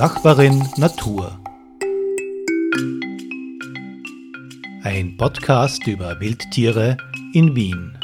[0.00, 1.38] Nachbarin Natur.
[4.82, 6.96] Ein Podcast über Wildtiere
[7.34, 7.98] in Wien.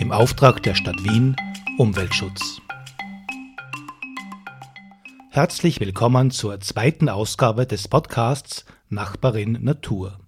[0.00, 1.36] Im Auftrag der Stadt Wien
[1.78, 2.60] Umweltschutz.
[5.30, 10.18] Herzlich willkommen zur zweiten Ausgabe des Podcasts Nachbarin Natur.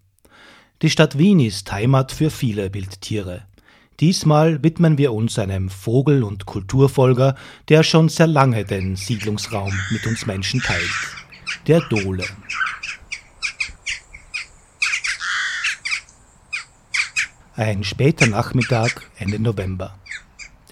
[0.82, 3.42] Die Stadt Wien ist Heimat für viele Wildtiere.
[4.02, 7.36] Diesmal widmen wir uns einem Vogel- und Kulturfolger,
[7.68, 10.90] der schon sehr lange den Siedlungsraum mit uns Menschen teilt.
[11.68, 12.24] Der Dole.
[17.54, 19.94] Ein später Nachmittag, Ende November.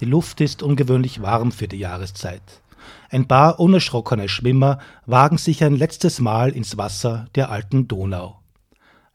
[0.01, 2.61] Die Luft ist ungewöhnlich warm für die Jahreszeit.
[3.09, 8.40] Ein paar unerschrockene Schwimmer wagen sich ein letztes Mal ins Wasser der alten Donau.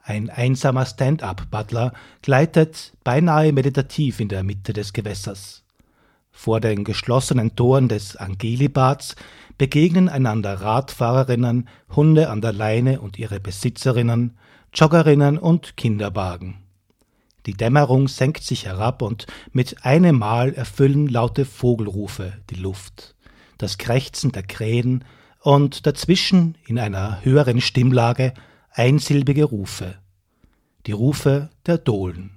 [0.09, 1.92] Ein einsamer Stand-up-Butler
[2.23, 5.65] gleitet beinahe meditativ in der Mitte des Gewässers.
[6.30, 9.16] Vor den geschlossenen Toren des Angelibads
[9.59, 14.38] begegnen einander Radfahrerinnen, Hunde an der Leine und ihre Besitzerinnen,
[14.73, 16.59] Joggerinnen und Kinderwagen.
[17.46, 23.16] Die Dämmerung senkt sich herab und mit einem Mal erfüllen laute Vogelrufe die Luft.
[23.59, 25.04] Das Krächzen der Krähen
[25.41, 28.35] und dazwischen in einer höheren Stimmlage
[28.77, 29.95] einsilbige Rufe,
[30.85, 32.32] die Rufe der Dohlen.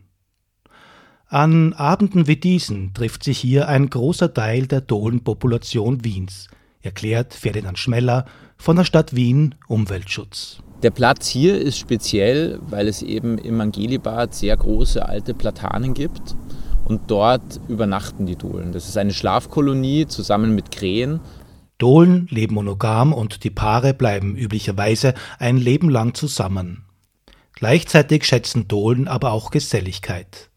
[1.27, 6.47] An Abenden wie diesen trifft sich hier ein großer Teil der Dohlenpopulation Wiens,
[6.81, 8.23] erklärt Ferdinand Schmeller
[8.57, 10.59] von der Stadt Wien Umweltschutz.
[10.81, 16.37] Der Platz hier ist speziell, weil es eben im Angelibad sehr große alte Platanen gibt
[16.85, 18.71] und dort übernachten die Dohlen.
[18.71, 21.19] Das ist eine Schlafkolonie zusammen mit Krähen
[21.79, 26.85] Dohlen leben monogam und die Paare bleiben üblicherweise ein Leben lang zusammen.
[27.53, 30.49] Gleichzeitig schätzen Dohlen aber auch Geselligkeit.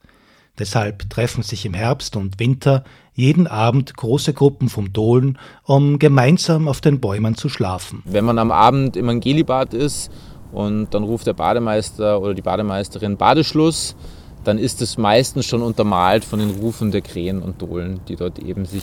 [0.59, 6.69] Deshalb treffen sich im Herbst und Winter jeden Abend große Gruppen vom Dohlen, um gemeinsam
[6.69, 8.03] auf den Bäumen zu schlafen.
[8.05, 10.11] Wenn man am Abend im Angelibad ist
[10.53, 13.97] und dann ruft der Bademeister oder die Bademeisterin Badeschluss,
[14.45, 18.39] dann ist es meistens schon untermalt von den Rufen der Krähen und Dohlen, die dort
[18.41, 18.83] eben sich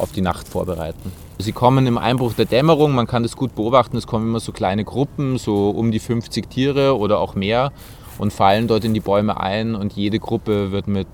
[0.00, 1.12] auf die Nacht vorbereiten.
[1.38, 4.52] Sie kommen im Einbruch der Dämmerung, man kann das gut beobachten, es kommen immer so
[4.52, 7.72] kleine Gruppen, so um die 50 Tiere oder auch mehr
[8.18, 11.08] und fallen dort in die Bäume ein und jede Gruppe wird mit,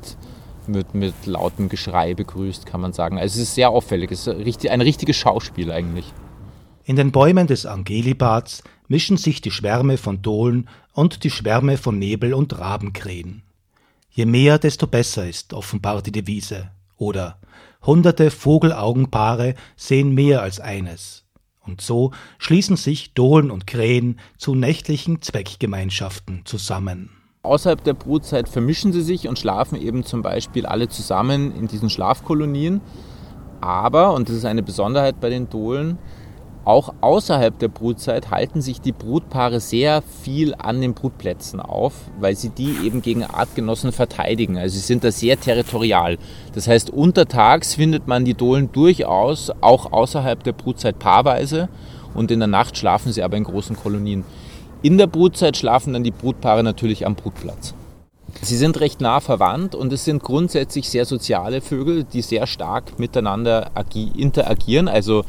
[0.66, 3.18] wird mit lautem Geschrei begrüßt, kann man sagen.
[3.18, 6.12] Also es ist sehr auffällig, es ist ein richtiges Schauspiel eigentlich.
[6.84, 11.98] In den Bäumen des Angelibads mischen sich die Schwärme von Dohlen und die Schwärme von
[11.98, 13.42] Nebel- und Rabenkrähen.
[14.10, 16.70] Je mehr, desto besser ist offenbar die Devise.
[16.96, 17.38] Oder
[17.84, 21.24] Hunderte Vogelaugenpaare sehen mehr als eines.
[21.64, 27.10] Und so schließen sich Dohlen und Krähen zu nächtlichen Zweckgemeinschaften zusammen.
[27.42, 31.90] Außerhalb der Brutzeit vermischen sie sich und schlafen eben zum Beispiel alle zusammen in diesen
[31.90, 32.80] Schlafkolonien.
[33.60, 35.98] Aber, und das ist eine Besonderheit bei den Dohlen,
[36.66, 42.34] auch außerhalb der Brutzeit halten sich die Brutpaare sehr viel an den Brutplätzen auf, weil
[42.34, 44.58] sie die eben gegen Artgenossen verteidigen.
[44.58, 46.18] Also sie sind da sehr territorial.
[46.54, 51.68] Das heißt, untertags findet man die Dohlen durchaus auch außerhalb der Brutzeit paarweise
[52.14, 54.24] und in der Nacht schlafen sie aber in großen Kolonien.
[54.82, 57.74] In der Brutzeit schlafen dann die Brutpaare natürlich am Brutplatz.
[58.42, 62.98] Sie sind recht nah verwandt und es sind grundsätzlich sehr soziale Vögel, die sehr stark
[62.98, 63.70] miteinander
[64.16, 64.88] interagieren.
[64.88, 65.24] Also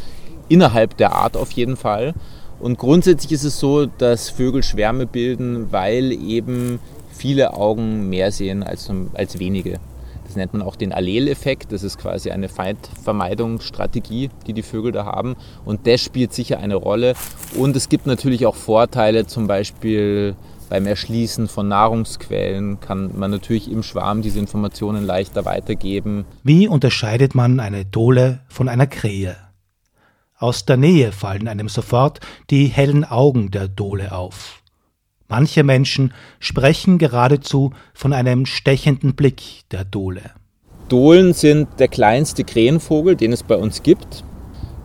[0.50, 2.13] innerhalb der Art auf jeden Fall.
[2.59, 6.80] Und grundsätzlich ist es so, dass Vögel Schwärme bilden, weil eben
[7.12, 9.80] viele Augen mehr sehen als, als wenige.
[10.25, 11.72] Das nennt man auch den Alleleffekt.
[11.72, 15.36] Das ist quasi eine Feindvermeidungsstrategie, die die Vögel da haben.
[15.63, 17.13] Und das spielt sicher eine Rolle.
[17.56, 20.36] Und es gibt natürlich auch Vorteile, zum Beispiel
[20.69, 26.25] beim Erschließen von Nahrungsquellen kann man natürlich im Schwarm diese Informationen leichter weitergeben.
[26.44, 29.38] Wie unterscheidet man eine Dole von einer Krähe?
[30.40, 32.20] Aus der Nähe fallen einem sofort
[32.52, 34.62] die hellen Augen der Dole auf.
[35.28, 40.22] Manche Menschen sprechen geradezu von einem stechenden Blick der Dole.
[40.90, 44.24] Dohlen sind der kleinste Krähenvogel, den es bei uns gibt.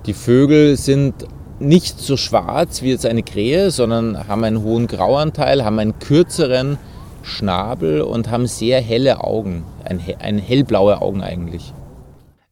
[0.06, 1.26] Die Vögel sind
[1.60, 6.78] nicht so schwarz wie jetzt eine Krähe, sondern haben einen hohen Grauanteil, haben einen kürzeren
[7.22, 11.74] Schnabel und haben sehr helle Augen, ein, ein hellblaue Augen eigentlich.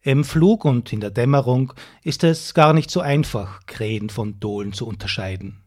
[0.03, 4.73] Im Flug und in der Dämmerung ist es gar nicht so einfach, Krähen von Dohlen
[4.73, 5.61] zu unterscheiden.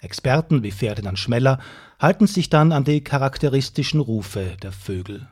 [0.00, 1.58] Experten wie Ferdinand Schmeller
[2.00, 5.28] halten sich dann an die charakteristischen Rufe der Vögel.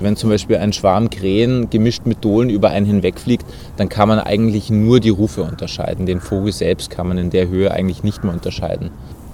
[0.00, 3.46] Wenn zum Beispiel ein Schwarm Krähen gemischt mit Dohlen über einen hinwegfliegt,
[3.76, 6.06] dann kann man eigentlich nur die Rufe unterscheiden.
[6.06, 8.90] Den Vogel selbst kann man in der Höhe eigentlich nicht mehr unterscheiden.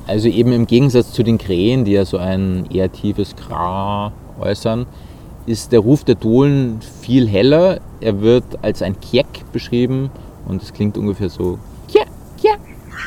[0.07, 4.87] Also eben im Gegensatz zu den Krähen, die ja so ein eher tiefes Kra äußern,
[5.47, 7.81] ist der Ruf der Dohlen viel heller.
[8.01, 10.11] Er wird als ein Kjeck beschrieben
[10.47, 11.59] und es klingt ungefähr so.
[11.89, 12.05] Kja,
[12.41, 12.57] kja.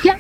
[0.04, 0.16] Ja.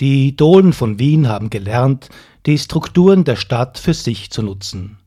[0.00, 2.08] Die Dohlen von Wien haben gelernt,
[2.46, 4.98] die Strukturen der Stadt für sich zu nutzen.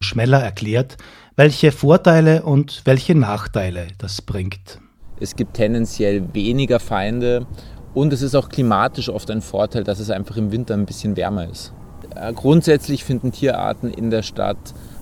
[0.00, 0.96] Schmeller erklärt,
[1.36, 4.80] welche Vorteile und welche Nachteile das bringt.
[5.20, 7.46] Es gibt tendenziell weniger Feinde
[7.98, 11.16] und es ist auch klimatisch oft ein Vorteil, dass es einfach im Winter ein bisschen
[11.16, 11.72] wärmer ist.
[12.14, 14.56] Äh, grundsätzlich finden Tierarten in der Stadt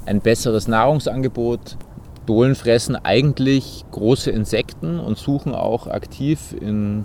[0.06, 1.76] ein besseres Nahrungsangebot.
[2.24, 7.04] Dohlen fressen eigentlich große Insekten und suchen auch aktiv in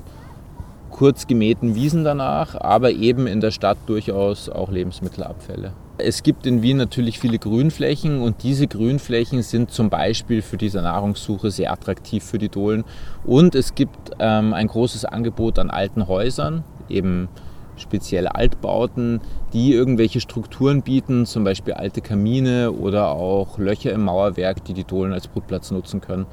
[0.91, 5.73] kurz gemähten Wiesen danach, aber eben in der Stadt durchaus auch Lebensmittelabfälle.
[6.03, 10.81] Es gibt in Wien natürlich viele Grünflächen und diese Grünflächen sind zum Beispiel für diese
[10.81, 12.83] Nahrungssuche sehr attraktiv für die Dohlen.
[13.24, 17.30] Und es gibt ähm, ein großes Angebot an alten Häusern, eben
[17.77, 19.21] spezielle Altbauten,
[19.53, 24.83] die irgendwelche Strukturen bieten, zum Beispiel alte Kamine oder auch Löcher im Mauerwerk, die die
[24.83, 26.25] Dohlen als Brutplatz nutzen können.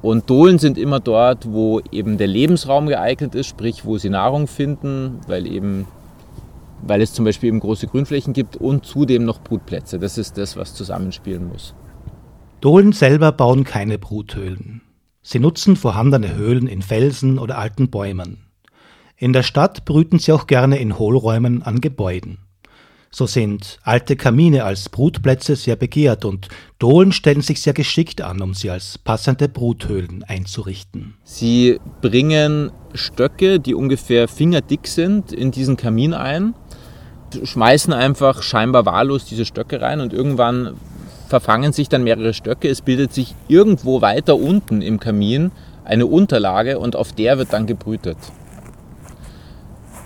[0.00, 4.46] Und Dohlen sind immer dort, wo eben der Lebensraum geeignet ist, sprich wo sie Nahrung
[4.46, 5.88] finden, weil eben
[6.82, 9.98] weil es zum Beispiel eben große Grünflächen gibt und zudem noch Brutplätze.
[9.98, 11.74] Das ist das, was zusammenspielen muss.
[12.60, 14.82] Dohlen selber bauen keine Bruthöhlen.
[15.22, 18.46] Sie nutzen vorhandene Höhlen in Felsen oder alten Bäumen.
[19.16, 22.38] In der Stadt brüten sie auch gerne in Hohlräumen an Gebäuden.
[23.10, 26.48] So sind alte Kamine als Brutplätze sehr begehrt und
[26.78, 31.14] Dohlen stellen sich sehr geschickt an, um sie als passende Bruthöhlen einzurichten.
[31.24, 36.54] Sie bringen Stöcke, die ungefähr fingerdick sind, in diesen Kamin ein
[37.42, 40.74] schmeißen einfach scheinbar wahllos diese Stöcke rein und irgendwann
[41.28, 42.68] verfangen sich dann mehrere Stöcke.
[42.68, 45.52] Es bildet sich irgendwo weiter unten im Kamin
[45.84, 48.16] eine Unterlage und auf der wird dann gebrütet.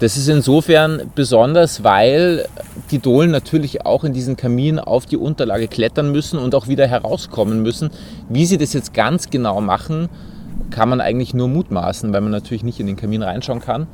[0.00, 2.48] Das ist insofern besonders, weil
[2.90, 6.88] die Dohlen natürlich auch in diesen Kamin auf die Unterlage klettern müssen und auch wieder
[6.88, 7.90] herauskommen müssen.
[8.28, 10.08] Wie sie das jetzt ganz genau machen,
[10.70, 13.86] kann man eigentlich nur mutmaßen, weil man natürlich nicht in den Kamin reinschauen kann.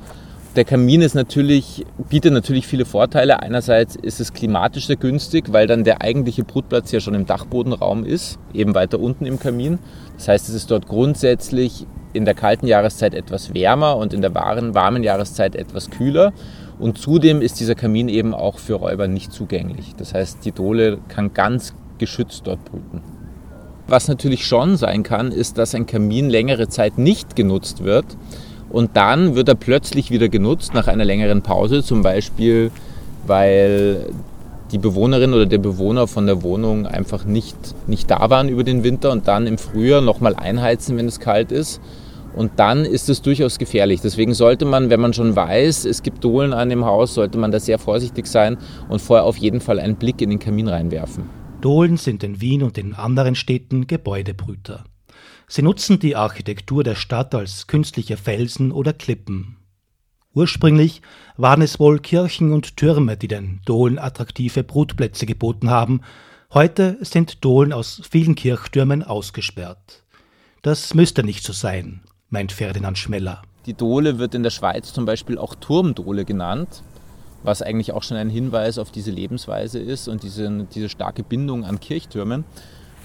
[0.57, 3.43] Der Kamin ist natürlich, bietet natürlich viele Vorteile.
[3.43, 8.05] Einerseits ist es klimatisch sehr günstig, weil dann der eigentliche Brutplatz ja schon im Dachbodenraum
[8.05, 9.79] ist, eben weiter unten im Kamin.
[10.17, 14.35] Das heißt, es ist dort grundsätzlich in der kalten Jahreszeit etwas wärmer und in der
[14.35, 16.33] warmen, warmen Jahreszeit etwas kühler.
[16.79, 19.95] Und zudem ist dieser Kamin eben auch für Räuber nicht zugänglich.
[19.97, 23.03] Das heißt, die Dole kann ganz geschützt dort brüten.
[23.87, 28.07] Was natürlich schon sein kann, ist, dass ein Kamin längere Zeit nicht genutzt wird
[28.71, 32.71] und dann wird er plötzlich wieder genutzt nach einer längeren Pause, zum Beispiel
[33.27, 34.07] weil
[34.73, 37.57] die Bewohnerin oder der Bewohner von der Wohnung einfach nicht,
[37.87, 41.53] nicht da waren über den Winter und dann im Frühjahr nochmal einheizen, wenn es kalt
[41.53, 41.81] ist.
[42.37, 44.01] Und dann ist es durchaus gefährlich.
[44.01, 47.51] Deswegen sollte man, wenn man schon weiß, es gibt Dohlen an dem Haus, sollte man
[47.51, 51.25] da sehr vorsichtig sein und vorher auf jeden Fall einen Blick in den Kamin reinwerfen.
[51.61, 54.85] Dohlen sind in Wien und in anderen Städten Gebäudebrüter.
[55.51, 59.57] Sie nutzen die Architektur der Stadt als künstliche Felsen oder Klippen.
[60.35, 61.01] Ursprünglich
[61.39, 66.03] waren es wohl Kirchen und Türme, die den Dohlen attraktive Brutplätze geboten haben.
[66.53, 70.05] Heute sind Dohlen aus vielen Kirchtürmen ausgesperrt.
[70.61, 73.41] Das müsste nicht so sein, meint Ferdinand Schmeller.
[73.65, 76.83] Die Dohle wird in der Schweiz zum Beispiel auch Turmdohle genannt,
[77.43, 81.65] was eigentlich auch schon ein Hinweis auf diese Lebensweise ist und diese, diese starke Bindung
[81.65, 82.45] an Kirchtürmen.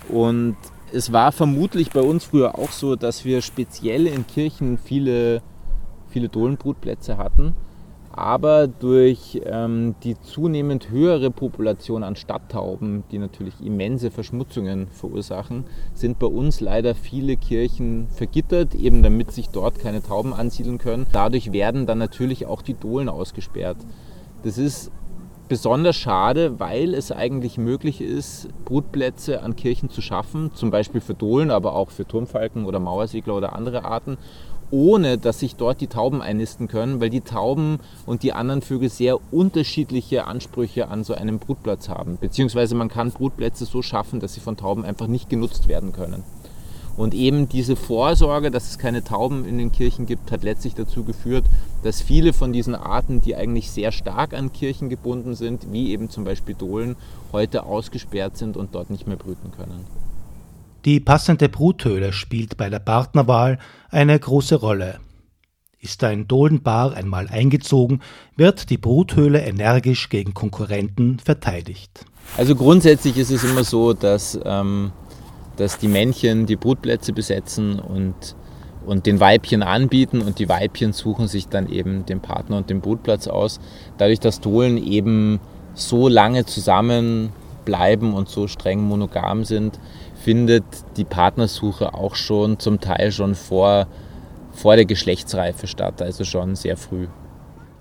[0.09, 0.57] Und
[0.93, 5.41] es war vermutlich bei uns früher auch so, dass wir speziell in Kirchen viele,
[6.07, 7.55] viele Dohlenbrutplätze hatten.
[8.15, 16.19] Aber durch ähm, die zunehmend höhere Population an Stadttauben, die natürlich immense Verschmutzungen verursachen, sind
[16.19, 21.07] bei uns leider viele Kirchen vergittert, eben damit sich dort keine Tauben ansiedeln können.
[21.11, 23.77] Dadurch werden dann natürlich auch die Dohlen ausgesperrt.
[24.43, 24.91] Das ist
[25.47, 31.13] besonders schade, weil es eigentlich möglich ist, Brutplätze an Kirchen zu schaffen, zum Beispiel für
[31.13, 34.17] Dohlen, aber auch für Turmfalken oder Mauersegler oder andere Arten,
[34.71, 38.89] ohne dass sich dort die Tauben einnisten können, weil die Tauben und die anderen Vögel
[38.89, 42.17] sehr unterschiedliche Ansprüche an so einem Brutplatz haben.
[42.17, 46.23] Beziehungsweise man kann Brutplätze so schaffen, dass sie von Tauben einfach nicht genutzt werden können.
[46.95, 51.03] Und eben diese Vorsorge, dass es keine Tauben in den Kirchen gibt, hat letztlich dazu
[51.03, 51.45] geführt,
[51.81, 56.09] dass viele von diesen Arten, die eigentlich sehr stark an Kirchen gebunden sind, wie eben
[56.09, 56.95] zum Beispiel Dohlen,
[57.31, 59.85] heute ausgesperrt sind und dort nicht mehr brüten können.
[60.85, 63.57] Die passende Bruthöhle spielt bei der Partnerwahl
[63.89, 64.99] eine große Rolle.
[65.79, 68.01] Ist ein Dohlenpaar einmal eingezogen,
[68.35, 72.05] wird die Bruthöhle energisch gegen Konkurrenten verteidigt.
[72.37, 74.91] Also grundsätzlich ist es immer so, dass ähm,
[75.57, 78.35] dass die Männchen die Brutplätze besetzen und,
[78.85, 82.81] und den Weibchen anbieten und die Weibchen suchen sich dann eben den Partner und den
[82.81, 83.59] Brutplatz aus.
[83.97, 85.39] Dadurch, dass Dohlen eben
[85.73, 87.31] so lange zusammen
[87.65, 89.79] bleiben und so streng monogam sind,
[90.15, 90.63] findet
[90.97, 93.87] die Partnersuche auch schon zum Teil schon vor,
[94.51, 97.07] vor der Geschlechtsreife statt, also schon sehr früh.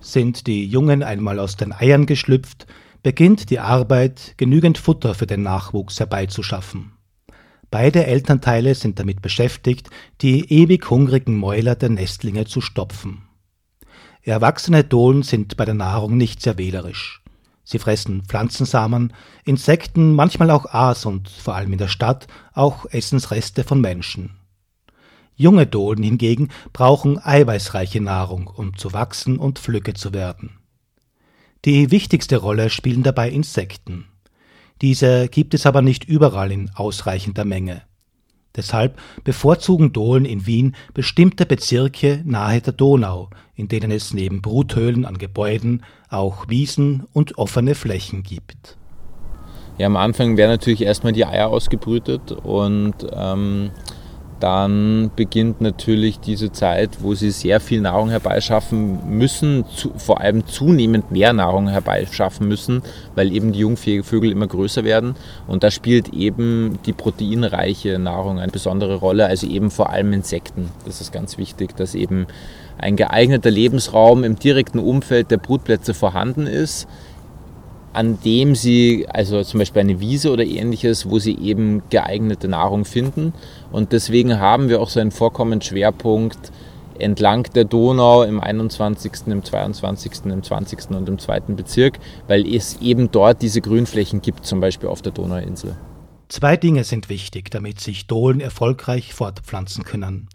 [0.00, 2.66] Sind die Jungen einmal aus den Eiern geschlüpft,
[3.02, 6.91] beginnt die Arbeit, genügend Futter für den Nachwuchs herbeizuschaffen.
[7.72, 9.88] Beide Elternteile sind damit beschäftigt,
[10.20, 13.22] die ewig hungrigen Mäuler der Nestlinge zu stopfen.
[14.20, 17.22] Erwachsene Dohlen sind bei der Nahrung nicht sehr wählerisch.
[17.64, 19.14] Sie fressen Pflanzensamen,
[19.46, 24.36] Insekten, manchmal auch Aas und vor allem in der Stadt auch Essensreste von Menschen.
[25.34, 30.58] Junge Dohlen hingegen brauchen eiweißreiche Nahrung, um zu wachsen und flügge zu werden.
[31.64, 34.11] Die wichtigste Rolle spielen dabei Insekten.
[34.82, 37.82] Diese gibt es aber nicht überall in ausreichender Menge.
[38.54, 45.06] Deshalb bevorzugen Dohlen in Wien bestimmte Bezirke nahe der Donau, in denen es neben Bruthöhlen
[45.06, 48.76] an Gebäuden auch Wiesen und offene Flächen gibt.
[49.78, 53.70] Ja, am Anfang werden natürlich erstmal die Eier ausgebrütet und ähm,
[54.42, 60.46] dann beginnt natürlich diese Zeit, wo sie sehr viel Nahrung herbeischaffen müssen, zu, vor allem
[60.48, 62.82] zunehmend mehr Nahrung herbeischaffen müssen,
[63.14, 65.14] weil eben die Jungvögel immer größer werden.
[65.46, 70.70] Und da spielt eben die proteinreiche Nahrung eine besondere Rolle, also eben vor allem Insekten.
[70.86, 72.26] Das ist ganz wichtig, dass eben
[72.78, 76.88] ein geeigneter Lebensraum im direkten Umfeld der Brutplätze vorhanden ist
[77.92, 82.84] an dem sie, also zum Beispiel eine Wiese oder ähnliches, wo sie eben geeignete Nahrung
[82.84, 83.34] finden.
[83.70, 86.52] Und deswegen haben wir auch so einen Vorkommensschwerpunkt
[86.98, 90.90] entlang der Donau im 21., im 22., im 20.
[90.90, 91.40] und im 2.
[91.48, 95.76] Bezirk, weil es eben dort diese Grünflächen gibt, zum Beispiel auf der Donauinsel.
[96.28, 100.28] Zwei Dinge sind wichtig, damit sich Dohlen erfolgreich fortpflanzen können.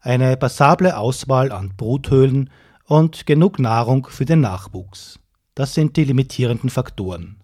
[0.00, 2.50] Eine passable Auswahl an Bruthöhlen
[2.86, 5.19] und genug Nahrung für den Nachwuchs.
[5.54, 7.36] Das sind die limitierenden Faktoren.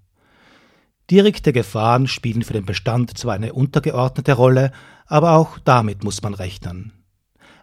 [1.10, 4.72] Direkte Gefahren spielen für den Bestand zwar eine untergeordnete Rolle,
[5.06, 6.92] aber auch damit muss man rechnen.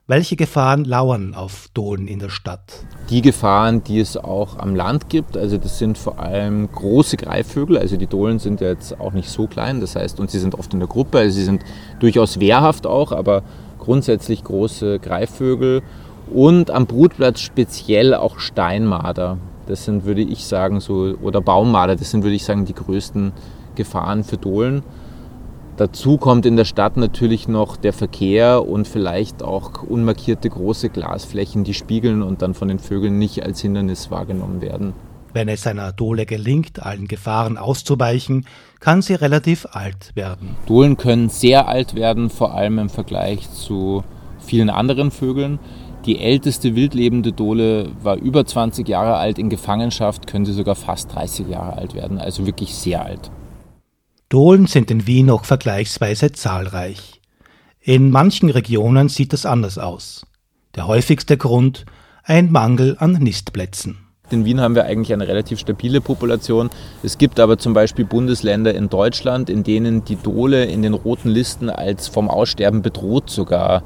[0.06, 2.86] Welche Gefahren lauern auf Dohlen in der Stadt?
[3.10, 7.78] Die Gefahren, die es auch am Land gibt, also das sind vor allem große Greifvögel,
[7.78, 10.74] also die Dohlen sind jetzt auch nicht so klein, das heißt, und sie sind oft
[10.74, 11.64] in der Gruppe, also sie sind
[12.02, 13.44] durchaus wehrhaft auch, aber
[13.80, 15.84] grundsätzlich große Greifvögel
[16.30, 19.38] und am Brutplatz speziell auch Steinmarder.
[19.68, 23.32] Das sind, würde ich sagen, so, oder Baummarder, das sind, würde ich sagen, die größten
[23.76, 24.84] Gefahren für Dohlen.
[25.78, 31.64] Dazu kommt in der Stadt natürlich noch der Verkehr und vielleicht auch unmarkierte große Glasflächen,
[31.64, 34.94] die spiegeln und dann von den Vögeln nicht als Hindernis wahrgenommen werden.
[35.34, 38.46] Wenn es einer Dohle gelingt, allen Gefahren auszuweichen,
[38.80, 40.56] kann sie relativ alt werden.
[40.68, 44.04] Dohlen können sehr alt werden, vor allem im Vergleich zu
[44.38, 45.58] vielen anderen Vögeln.
[46.06, 49.40] Die älteste wildlebende Dole war über 20 Jahre alt.
[49.40, 53.32] In Gefangenschaft können sie sogar fast 30 Jahre alt werden, also wirklich sehr alt.
[54.28, 57.22] Dohlen sind in Wien noch vergleichsweise zahlreich.
[57.80, 60.26] In manchen Regionen sieht das anders aus.
[60.76, 61.86] Der häufigste Grund
[62.24, 64.00] ein Mangel an Nistplätzen.
[64.30, 66.70] In Wien haben wir eigentlich eine relativ stabile Population.
[67.04, 71.30] Es gibt aber zum Beispiel Bundesländer in Deutschland, in denen die Dole in den roten
[71.30, 73.84] Listen als vom Aussterben bedroht sogar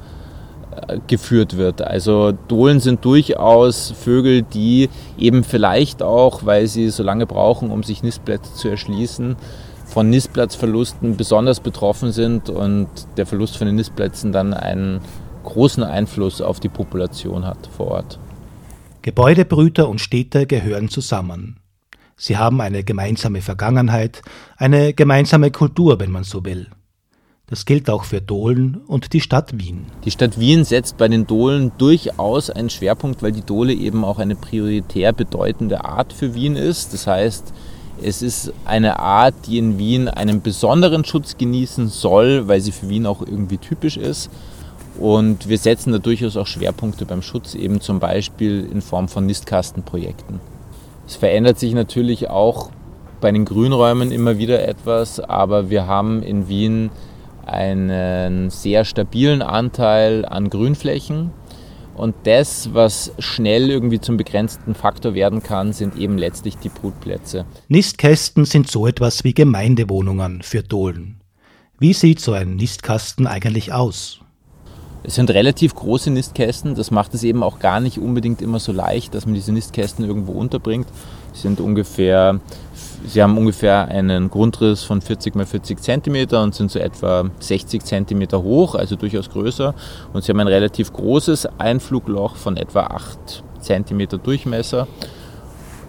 [1.06, 1.82] geführt wird.
[1.82, 7.82] Also Dohlen sind durchaus Vögel, die eben vielleicht auch, weil sie so lange brauchen, um
[7.82, 9.36] sich Nistplätze zu erschließen,
[9.84, 15.00] von Nistplatzverlusten besonders betroffen sind und der Verlust von den Nistplätzen dann einen
[15.44, 18.18] großen Einfluss auf die Population hat vor Ort.
[19.02, 21.60] Gebäudebrüter und Städte gehören zusammen.
[22.16, 24.22] Sie haben eine gemeinsame Vergangenheit,
[24.56, 26.66] eine gemeinsame Kultur, wenn man so will.
[27.50, 29.86] Das gilt auch für Dohlen und die Stadt Wien.
[30.04, 34.18] Die Stadt Wien setzt bei den Dohlen durchaus einen Schwerpunkt, weil die Dohle eben auch
[34.18, 36.92] eine prioritär bedeutende Art für Wien ist.
[36.92, 37.54] Das heißt,
[38.02, 42.90] es ist eine Art, die in Wien einen besonderen Schutz genießen soll, weil sie für
[42.90, 44.28] Wien auch irgendwie typisch ist.
[44.98, 49.24] Und wir setzen da durchaus auch Schwerpunkte beim Schutz, eben zum Beispiel in Form von
[49.24, 50.40] Nistkastenprojekten.
[51.06, 52.70] Es verändert sich natürlich auch
[53.22, 56.90] bei den Grünräumen immer wieder etwas, aber wir haben in Wien
[57.48, 61.30] einen sehr stabilen Anteil an Grünflächen.
[61.94, 67.44] Und das, was schnell irgendwie zum begrenzten Faktor werden kann, sind eben letztlich die Brutplätze.
[67.66, 71.20] Nistkästen sind so etwas wie Gemeindewohnungen für Dohlen.
[71.80, 74.20] Wie sieht so ein Nistkasten eigentlich aus?
[75.04, 78.72] Es sind relativ große Nistkästen, das macht es eben auch gar nicht unbedingt immer so
[78.72, 80.88] leicht, dass man diese Nistkästen irgendwo unterbringt.
[81.32, 82.40] Sind ungefähr
[83.06, 87.84] Sie haben ungefähr einen Grundriss von 40 x 40 cm und sind so etwa 60
[87.84, 89.74] cm hoch, also durchaus größer.
[90.12, 94.88] Und sie haben ein relativ großes Einflugloch von etwa 8 cm Durchmesser.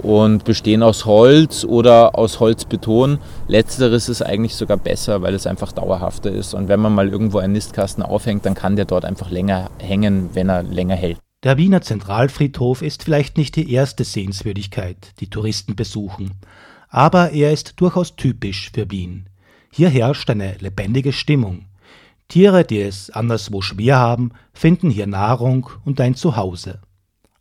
[0.01, 3.19] und bestehen aus Holz oder aus Holzbeton.
[3.49, 6.53] Letzteres ist eigentlich sogar besser, weil es einfach dauerhafter ist.
[6.53, 10.29] Und wenn man mal irgendwo einen Nistkasten aufhängt, dann kann der dort einfach länger hängen,
[10.33, 11.17] wenn er länger hält.
[11.43, 16.33] Der Wiener Zentralfriedhof ist vielleicht nicht die erste Sehenswürdigkeit, die Touristen besuchen,
[16.89, 19.29] aber er ist durchaus typisch für Wien.
[19.71, 21.65] Hier herrscht eine lebendige Stimmung.
[22.27, 26.81] Tiere, die es anderswo schwer haben, finden hier Nahrung und ein Zuhause.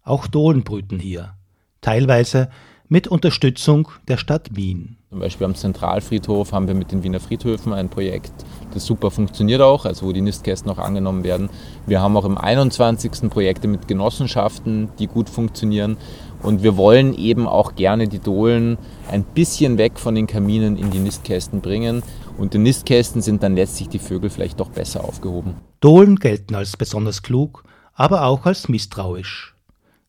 [0.04, 1.34] Auch Dohlen brüten hier
[1.80, 2.50] teilweise
[2.88, 4.96] mit Unterstützung der Stadt Wien.
[5.10, 8.32] Zum Beispiel am Zentralfriedhof haben wir mit den Wiener Friedhöfen ein Projekt,
[8.72, 11.50] das super funktioniert auch, also wo die Nistkästen auch angenommen werden.
[11.86, 13.30] Wir haben auch im 21.
[13.30, 15.96] Projekte mit Genossenschaften, die gut funktionieren.
[16.42, 18.78] Und wir wollen eben auch gerne die Dohlen
[19.10, 22.02] ein bisschen weg von den Kaminen in die Nistkästen bringen.
[22.36, 25.56] Und in Nistkästen sind dann letztlich die Vögel vielleicht doch besser aufgehoben.
[25.80, 27.64] Dohlen gelten als besonders klug,
[27.94, 29.57] aber auch als misstrauisch.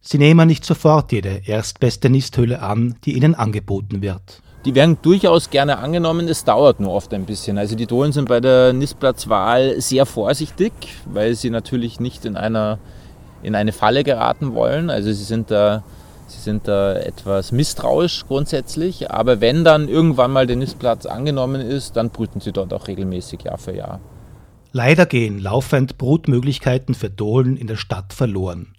[0.02, 4.42] Sie nehmen nicht sofort jede erstbeste Nisthöhle an, die ihnen angeboten wird.
[4.66, 7.58] Die werden durchaus gerne angenommen, es dauert nur oft ein bisschen.
[7.58, 10.74] Also die Dohlen sind bei der Nistplatzwahl sehr vorsichtig,
[11.06, 12.80] weil sie natürlich nicht in, einer,
[13.42, 14.90] in eine Falle geraten wollen.
[14.90, 15.84] Also sie sind da
[16.30, 21.96] Sie sind da etwas misstrauisch grundsätzlich, aber wenn dann irgendwann mal der Nistplatz angenommen ist,
[21.96, 24.00] dann brüten sie dort auch regelmäßig Jahr für Jahr.
[24.72, 28.76] Leider gehen laufend Brutmöglichkeiten für Dohlen in der Stadt verloren.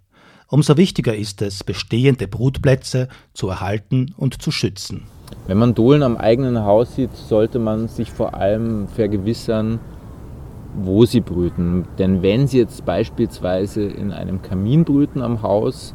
[0.50, 5.04] Umso wichtiger ist es, bestehende Brutplätze zu erhalten und zu schützen.
[5.46, 9.78] Wenn man Dohlen am eigenen Haus sieht, sollte man sich vor allem vergewissern,
[10.74, 11.84] wo sie brüten.
[11.98, 15.94] Denn wenn sie jetzt beispielsweise in einem Kamin brüten am Haus,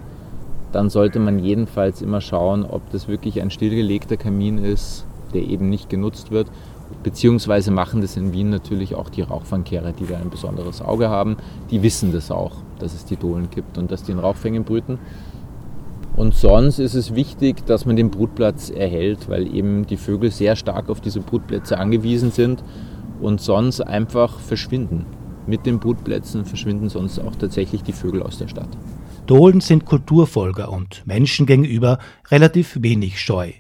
[0.72, 5.70] dann sollte man jedenfalls immer schauen, ob das wirklich ein stillgelegter Kamin ist, der eben
[5.70, 6.50] nicht genutzt wird
[7.04, 11.38] Beziehungsweise machen das in Wien natürlich auch die Rauchfangkehrer, die da ein besonderes Auge haben.
[11.72, 15.00] Die wissen das auch, dass es die Dohlen gibt und dass die in Rauchfängen brüten.
[16.16, 20.56] Und sonst ist es wichtig, dass man den Brutplatz erhält, weil eben die Vögel sehr
[20.56, 22.64] stark auf diese Brutplätze angewiesen sind
[23.20, 25.06] und sonst einfach verschwinden.
[25.48, 28.70] Mit den Brutplätzen verschwinden sonst auch tatsächlich die Vögel aus der Stadt.
[29.28, 32.00] Dohlen sind Kulturfolger und Menschen gegenüber
[32.32, 33.52] relativ wenig scheu.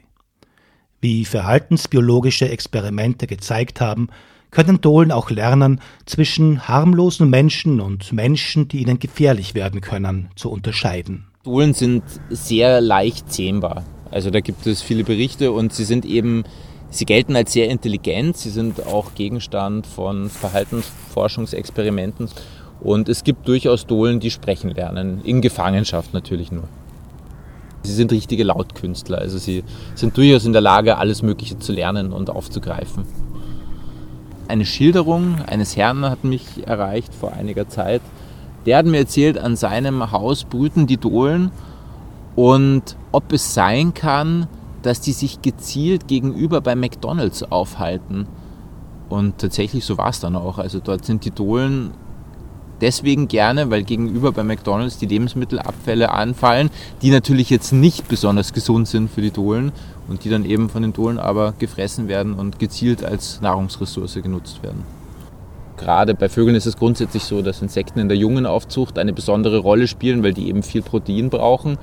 [1.01, 4.07] Wie verhaltensbiologische Experimente gezeigt haben,
[4.55, 10.49] können Dohlen auch lernen, zwischen harmlosen Menschen und Menschen, die ihnen gefährlich werden können, zu
[10.49, 11.25] unterscheiden.
[11.43, 13.83] Dohlen sind sehr leicht zähmbar.
[14.11, 16.45] Also da gibt es viele Berichte und sie sind eben,
[16.89, 22.29] sie gelten als sehr intelligent, sie sind auch Gegenstand von Verhaltensforschungsexperimenten
[22.79, 26.69] und es gibt durchaus Dohlen, die sprechen lernen, in Gefangenschaft natürlich nur.
[27.83, 29.65] Sie sind richtige Lautkünstler, also sie
[29.95, 33.03] sind durchaus in der Lage, alles Mögliche zu lernen und aufzugreifen.
[34.47, 38.01] Eine Schilderung eines Herrn hat mich erreicht vor einiger Zeit.
[38.65, 41.51] Der hat mir erzählt, an seinem Haus brüten die Dohlen
[42.35, 44.47] und ob es sein kann,
[44.83, 48.27] dass die sich gezielt gegenüber bei McDonalds aufhalten.
[49.09, 50.59] Und tatsächlich so war es dann auch.
[50.59, 51.91] Also dort sind die Dohlen
[52.81, 56.69] deswegen gerne, weil gegenüber bei McDonald's die Lebensmittelabfälle anfallen,
[57.01, 59.71] die natürlich jetzt nicht besonders gesund sind für die Dohlen
[60.07, 64.61] und die dann eben von den Dohlen aber gefressen werden und gezielt als Nahrungsressource genutzt
[64.63, 64.83] werden.
[65.77, 69.87] Gerade bei Vögeln ist es grundsätzlich so, dass Insekten in der Jungenaufzucht eine besondere Rolle
[69.87, 71.77] spielen, weil die eben viel Protein brauchen.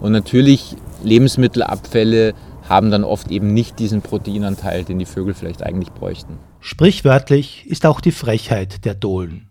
[0.00, 2.34] Und natürlich Lebensmittelabfälle
[2.68, 6.38] haben dann oft eben nicht diesen Proteinanteil, den die Vögel vielleicht eigentlich bräuchten.
[6.60, 9.49] Sprichwörtlich ist auch die Frechheit der Dohlen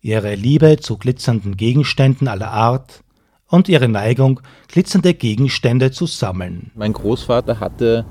[0.00, 3.02] ihre Liebe zu glitzernden Gegenständen aller Art
[3.48, 6.70] und ihre Neigung, glitzernde Gegenstände zu sammeln.
[6.74, 8.04] Mein Großvater hatte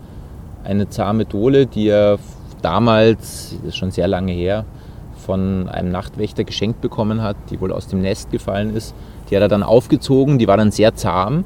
[0.64, 2.20] eine zahme Dole, die er
[2.62, 4.66] damals, das ist schon sehr lange her,
[5.26, 8.96] von einem Nachtwächter geschenkt bekommen hat, die wohl aus dem Nest gefallen ist.
[9.30, 11.46] Die hat er dann aufgezogen, die war dann sehr zahm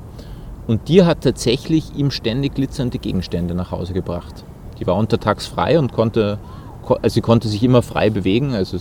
[0.67, 4.43] und die hat tatsächlich ihm ständig glitzernde Gegenstände nach Hause gebracht.
[4.79, 6.39] Die war untertags frei und konnte,
[6.87, 8.77] also sie konnte sich immer frei bewegen, also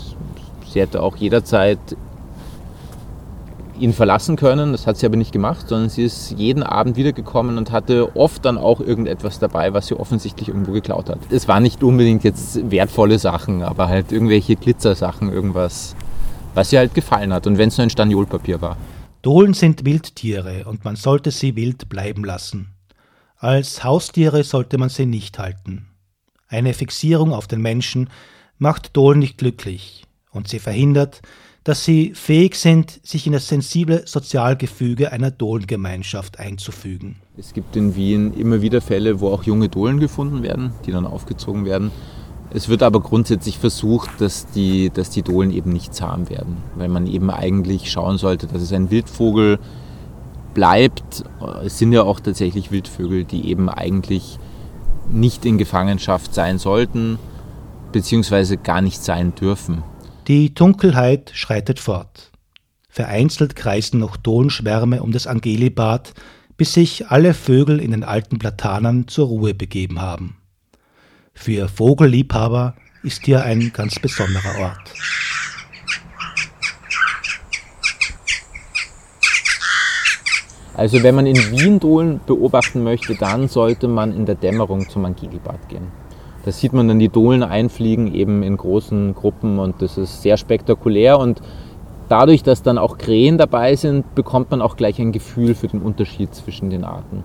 [0.72, 1.78] Sie hätte auch jederzeit
[3.80, 7.58] ihn verlassen können, das hat sie aber nicht gemacht, sondern sie ist jeden Abend wiedergekommen
[7.58, 11.18] und hatte oft dann auch irgendetwas dabei, was sie offensichtlich irgendwo geklaut hat.
[11.30, 15.96] Es waren nicht unbedingt jetzt wertvolle Sachen, aber halt irgendwelche Glitzersachen, irgendwas,
[16.54, 18.76] was ihr halt gefallen hat und wenn es nur ein Staniolpapier war.
[19.22, 22.74] Dohlen sind Wildtiere und man sollte sie wild bleiben lassen.
[23.38, 25.86] Als Haustiere sollte man sie nicht halten.
[26.48, 28.10] Eine Fixierung auf den Menschen
[28.58, 31.22] macht Dohlen nicht glücklich und sie verhindert,
[31.64, 37.16] dass sie fähig sind, sich in das sensible Sozialgefüge einer Dohlengemeinschaft einzufügen.
[37.36, 41.06] Es gibt in Wien immer wieder Fälle, wo auch junge Dohlen gefunden werden, die dann
[41.06, 41.90] aufgezogen werden.
[42.52, 46.88] Es wird aber grundsätzlich versucht, dass die, dass die Dohlen eben nicht zahm werden, weil
[46.88, 49.58] man eben eigentlich schauen sollte, dass es ein Wildvogel
[50.54, 51.24] bleibt.
[51.62, 54.38] Es sind ja auch tatsächlich Wildvögel, die eben eigentlich
[55.12, 57.18] nicht in Gefangenschaft sein sollten,
[57.92, 59.82] beziehungsweise gar nicht sein dürfen.
[60.26, 62.30] Die Dunkelheit schreitet fort.
[62.88, 66.12] Vereinzelt kreisen noch Dohlenschwärme um das Angelibad,
[66.56, 70.36] bis sich alle Vögel in den alten Platanern zur Ruhe begeben haben.
[71.32, 74.92] Für Vogelliebhaber ist hier ein ganz besonderer Ort.
[80.74, 85.04] Also wenn man in Wien Dohlen beobachten möchte, dann sollte man in der Dämmerung zum
[85.04, 85.92] Angelibad gehen.
[86.44, 90.36] Da sieht man dann die Dohlen einfliegen, eben in großen Gruppen und das ist sehr
[90.36, 91.42] spektakulär und
[92.08, 95.82] dadurch, dass dann auch Krähen dabei sind, bekommt man auch gleich ein Gefühl für den
[95.82, 97.24] Unterschied zwischen den Arten.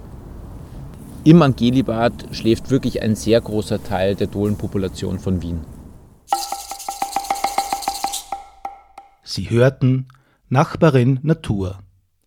[1.23, 5.62] Im Angelibad schläft wirklich ein sehr großer Teil der Dohlenpopulation von Wien.
[9.23, 10.08] Sie hörten
[10.49, 11.80] Nachbarin Natur,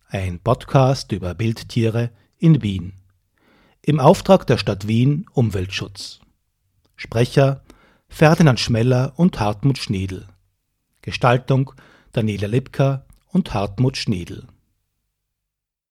[0.09, 2.93] ein Podcast über Wildtiere in Wien.
[3.81, 6.19] Im Auftrag der Stadt Wien Umweltschutz.
[7.01, 7.61] Sprecher
[8.09, 10.27] Ferdinand Schmeller und Hartmut Schnedel.
[11.01, 11.71] Gestaltung
[12.11, 14.47] Daniela Lipka und Hartmut Schnedel.